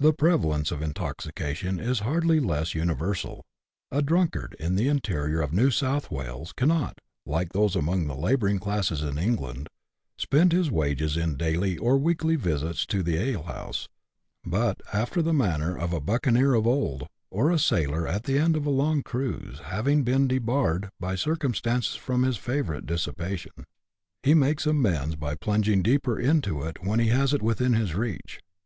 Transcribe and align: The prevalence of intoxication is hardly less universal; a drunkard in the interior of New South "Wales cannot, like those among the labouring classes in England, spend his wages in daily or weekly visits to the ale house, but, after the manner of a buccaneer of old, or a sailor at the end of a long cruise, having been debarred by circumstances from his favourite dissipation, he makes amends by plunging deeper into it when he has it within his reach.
The 0.00 0.14
prevalence 0.14 0.70
of 0.70 0.80
intoxication 0.80 1.78
is 1.78 1.98
hardly 2.00 2.40
less 2.40 2.74
universal; 2.74 3.44
a 3.90 4.00
drunkard 4.00 4.56
in 4.58 4.76
the 4.76 4.88
interior 4.88 5.42
of 5.42 5.52
New 5.52 5.70
South 5.70 6.10
"Wales 6.10 6.54
cannot, 6.54 7.02
like 7.26 7.52
those 7.52 7.76
among 7.76 8.06
the 8.06 8.14
labouring 8.16 8.58
classes 8.58 9.02
in 9.02 9.18
England, 9.18 9.68
spend 10.16 10.52
his 10.54 10.70
wages 10.70 11.18
in 11.18 11.36
daily 11.36 11.76
or 11.76 11.98
weekly 11.98 12.34
visits 12.34 12.86
to 12.86 13.02
the 13.02 13.18
ale 13.18 13.42
house, 13.42 13.90
but, 14.42 14.80
after 14.90 15.20
the 15.20 15.34
manner 15.34 15.76
of 15.76 15.92
a 15.92 16.00
buccaneer 16.00 16.54
of 16.54 16.66
old, 16.66 17.06
or 17.30 17.50
a 17.50 17.58
sailor 17.58 18.08
at 18.08 18.22
the 18.24 18.38
end 18.38 18.56
of 18.56 18.64
a 18.64 18.70
long 18.70 19.02
cruise, 19.02 19.58
having 19.64 20.02
been 20.02 20.26
debarred 20.26 20.88
by 20.98 21.14
circumstances 21.14 21.94
from 21.94 22.22
his 22.22 22.38
favourite 22.38 22.86
dissipation, 22.86 23.52
he 24.22 24.32
makes 24.32 24.64
amends 24.64 25.14
by 25.14 25.34
plunging 25.34 25.82
deeper 25.82 26.18
into 26.18 26.62
it 26.62 26.82
when 26.82 26.98
he 27.00 27.08
has 27.08 27.34
it 27.34 27.42
within 27.42 27.74
his 27.74 27.94
reach. 27.94 28.40